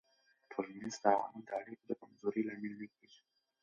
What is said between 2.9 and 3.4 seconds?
کېږي.